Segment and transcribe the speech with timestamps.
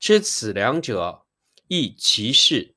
[0.00, 1.26] 知此两者，
[1.68, 2.74] 亦其事。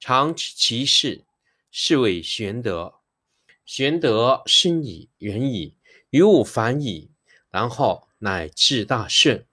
[0.00, 1.26] 常知其事，
[1.70, 3.00] 是谓玄德。
[3.66, 5.76] 玄德深矣，远矣，
[6.08, 7.10] 于物反矣，
[7.50, 9.46] 然后乃至大顺。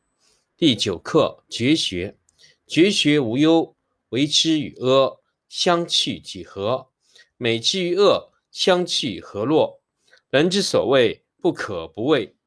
[0.55, 2.17] 第九课绝学。
[2.65, 3.75] 绝学无忧，
[4.09, 5.19] 为之与阿
[5.49, 6.93] 相去几何？
[7.35, 9.81] 美之与恶相去何若？
[10.29, 12.37] 人之所谓不可不畏，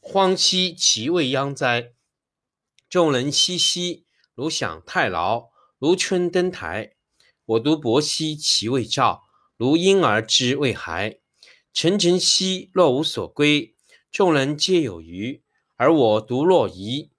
[0.00, 1.92] 荒兮其未央哉！
[2.88, 6.94] 众人熙熙，如享太牢；如春登台。
[7.44, 9.24] 我独泊兮其未兆，
[9.56, 11.18] 如婴儿之未孩。
[11.72, 13.74] 沉沉兮若无所归，
[14.10, 15.42] 众人皆有余，
[15.76, 17.10] 而我独若遗。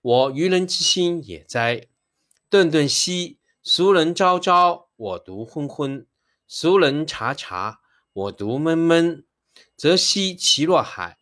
[0.00, 1.88] 我愚人之心也哉！
[2.48, 6.06] 顿顿兮俗人昭昭，我独昏昏；
[6.46, 7.80] 俗人察察，
[8.12, 9.24] 我独闷闷。
[9.76, 11.18] 则兮其若海，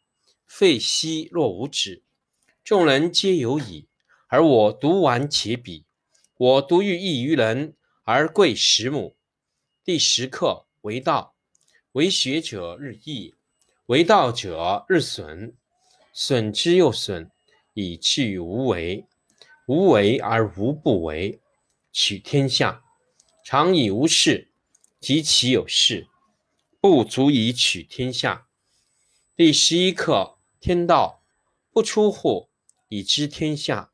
[0.47, 2.05] 沸兮若无止。
[2.62, 3.89] 众人皆有矣。
[4.28, 5.84] 而我独顽且鄙，
[6.36, 9.17] 我独欲异于人，而贵十母。
[9.84, 11.34] 第十课为道，
[11.92, 13.34] 为学者日益，
[13.86, 15.55] 为道者日损，
[16.13, 17.30] 损之又损，
[17.74, 19.07] 以至于无为。
[19.67, 21.40] 无为而无不为，
[21.90, 22.83] 取天下
[23.42, 24.51] 常以无事，
[25.01, 26.07] 及其有事，
[26.83, 28.46] 不足以取天下。
[29.34, 31.23] 第十一课天道，
[31.73, 32.51] 不出户，
[32.89, 33.94] 以知天下。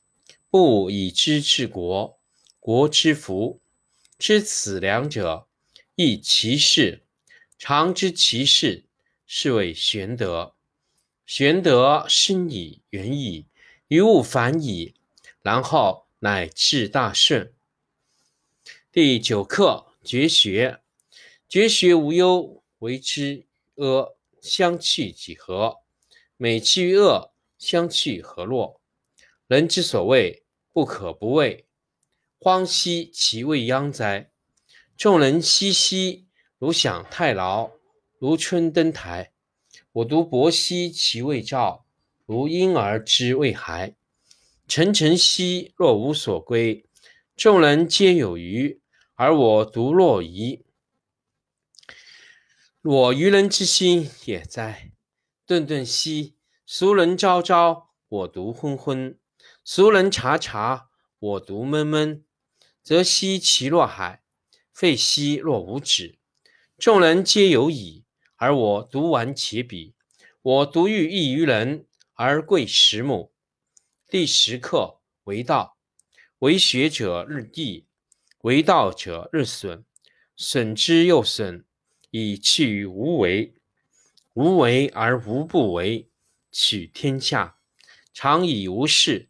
[0.51, 2.19] 不以知治国，
[2.59, 3.61] 国之福。
[4.19, 5.47] 知此两者，
[5.95, 7.05] 亦其事。
[7.57, 8.83] 常知其事，
[9.25, 10.53] 是谓玄德。
[11.25, 13.45] 玄德深矣，远矣，
[13.87, 14.93] 于物反矣，
[15.41, 17.53] 然后乃至大顺。
[18.91, 20.81] 第九课绝学。
[21.47, 23.45] 绝学无忧，为之
[23.75, 25.77] 阿相去几何？
[26.35, 28.80] 美其与恶，相去何若？
[29.51, 30.45] 人之所谓。
[30.73, 31.65] 不可不畏，
[32.39, 34.31] 荒兮其未央哉！
[34.95, 37.73] 众人熙熙，如享太牢；
[38.17, 39.33] 如春登台。
[39.91, 41.85] 我独泊兮其未兆，
[42.25, 43.97] 如婴儿之未孩。
[44.65, 46.85] 沉沉兮若无所归，
[47.35, 48.79] 众人皆有余，
[49.15, 50.63] 而我独若遗。
[52.81, 54.93] 我愚人之心也哉！
[55.45, 59.17] 顿顿兮俗人昭昭，我独昏昏。
[59.63, 60.89] 俗人察察，
[61.19, 62.25] 我独闷闷。
[62.81, 64.23] 则奚其若海，
[64.73, 66.17] 废奚若无止。
[66.79, 68.03] 众人皆有矣，
[68.37, 69.93] 而我独顽且鄙。
[70.41, 71.85] 我独欲异于人，
[72.15, 73.31] 而贵十母。
[74.07, 75.77] 第十课为道，
[76.39, 77.85] 为学者日益，
[78.39, 79.85] 为道者日损，
[80.35, 81.63] 损之又损，
[82.09, 83.53] 以至于无为。
[84.33, 86.09] 无为而无不为，
[86.51, 87.57] 取天下
[88.11, 89.29] 常以无事。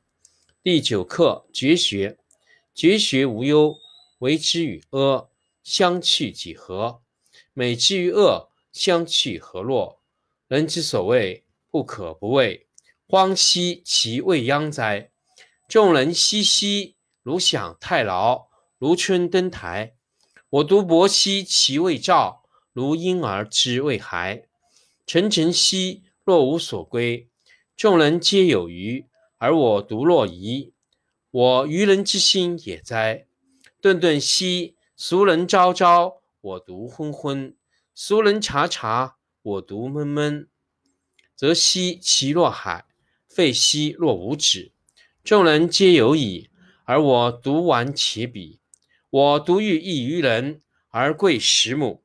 [0.63, 2.19] 第九课：绝学。
[2.75, 3.79] 绝学无忧，
[4.19, 5.27] 为之与阿，
[5.63, 7.01] 相去几何？
[7.53, 9.99] 美之与恶，相去何若？
[10.47, 12.67] 人之所谓不可不畏，
[13.07, 15.09] 荒兮其未央哉！
[15.67, 19.95] 众人熙熙，如享太牢，如春登台。
[20.51, 24.47] 我独泊兮其未兆，如婴儿之未孩。
[25.07, 27.27] 沉沉兮若无所归，
[27.75, 29.07] 众人皆有余，
[29.41, 30.71] 而我独若遗。
[31.31, 33.25] 我愚人之心也哉！
[33.81, 37.55] 顿顿兮俗人昭昭，我独昏昏；
[37.95, 40.47] 俗人察察，我独闷闷。
[41.35, 42.85] 则兮其若海，
[43.27, 44.73] 废兮若无止。
[45.23, 46.51] 众人皆有矣，
[46.85, 48.59] 而我独顽其鄙。
[49.09, 52.03] 我独欲异于人，而贵十母。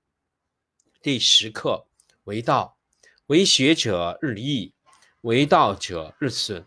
[1.02, 1.86] 第十课
[2.24, 2.78] 为道，
[3.26, 4.72] 为学者日益，
[5.20, 6.66] 为道者日损，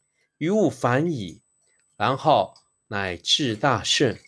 [0.41, 1.43] 于物反矣，
[1.97, 2.55] 然后
[2.87, 4.19] 乃至大顺。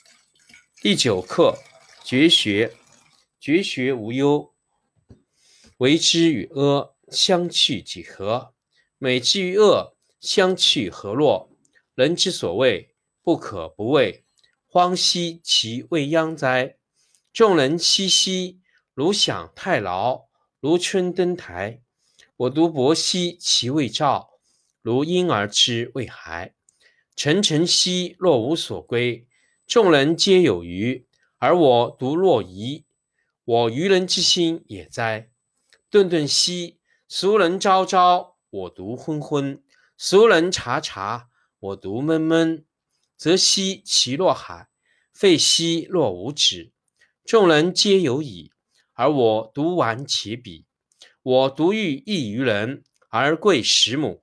[0.79, 1.57] 第九课：
[2.05, 2.75] 绝学。
[3.39, 4.53] 绝学无忧，
[5.77, 8.53] 为之与阿，相去几何？
[8.99, 11.49] 美之与恶，相去何若？
[11.95, 12.93] 人之所谓
[13.23, 14.23] 不可不畏，
[14.67, 16.77] 荒兮其未央哉！
[17.33, 18.61] 众人熙熙，
[18.93, 20.27] 如享太牢，
[20.59, 21.81] 如春登台。
[22.37, 24.32] 我独泊兮其未兆，
[24.83, 26.53] 如婴儿之未孩。
[27.15, 29.25] 沉沉兮若无所归，
[29.65, 31.07] 众人皆有余，
[31.37, 32.83] 而我独若遗。
[33.45, 35.29] 我愚人之心也哉！
[35.89, 39.61] 顿顿兮俗人昭昭，我独昏昏；
[39.97, 42.65] 俗人察察，我独闷闷。
[43.15, 44.67] 则兮其若海，
[45.13, 46.73] 废兮若无止。
[47.23, 48.51] 众人皆有矣，
[48.91, 50.65] 而我独顽其鄙。
[51.21, 54.22] 我独欲异于人，而贵十母。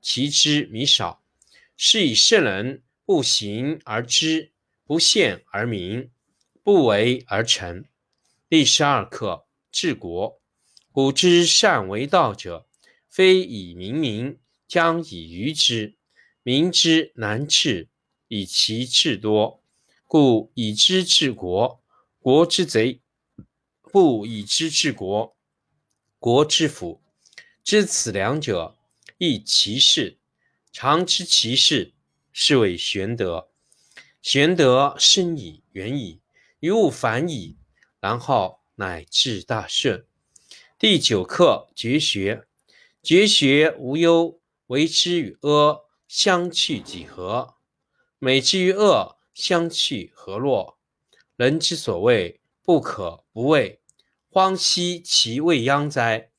[0.00, 1.22] 其知弥少。
[1.76, 4.52] 是以圣人不行而知，
[4.84, 6.10] 不见而明，
[6.62, 7.84] 不为而成。
[8.48, 10.40] 第十二课治国。
[10.92, 12.66] 古之善为道者，
[13.08, 15.96] 非以明民，将以愚之。
[16.42, 17.88] 民之难治，
[18.28, 19.62] 以其智多。
[20.04, 21.82] 故以知治国。
[22.18, 23.00] 国之贼，
[23.80, 25.36] 不以知治国，
[26.18, 27.00] 国之福。
[27.62, 28.76] 知此两者，
[29.22, 30.16] 亦其事。
[30.72, 31.92] 常知其事，
[32.32, 33.50] 是谓玄德。
[34.22, 36.22] 玄德深矣，远矣，
[36.60, 37.58] 于物反矣，
[38.00, 40.06] 然后乃至大顺。
[40.78, 42.46] 第九课：绝学。
[43.02, 47.56] 绝学无忧，为之与阿，相去几何？
[48.18, 50.78] 美之与恶，相去何若？
[51.36, 53.82] 人之所谓不可不畏，
[54.30, 56.30] 荒兮其未央哉！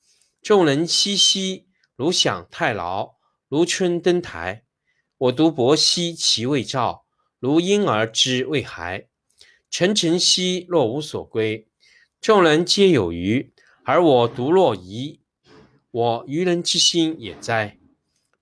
[0.41, 3.15] 众人熙熙，如享太牢，
[3.47, 4.63] 如春登台。
[5.17, 7.05] 我独泊兮其未兆，
[7.39, 9.07] 如婴儿之未孩。
[9.69, 11.67] 沉沉兮若无所归。
[12.19, 15.21] 众人皆有余，而我独若遗。
[15.91, 17.77] 我愚人之心也哉！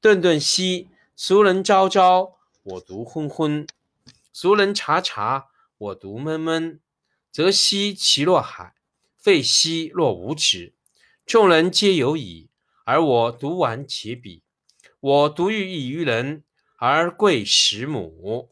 [0.01, 3.65] 顿顿兮，俗人昭昭，我独昏昏；
[4.31, 6.79] 俗人察察，我独闷闷。
[7.31, 8.73] 则兮其若海，
[9.17, 10.73] 废兮若无止。
[11.25, 12.48] 众人皆有矣，
[12.89, 14.41] 而我独完且鄙。
[14.99, 16.43] 我独欲异于人，
[16.79, 18.47] 而贵十母。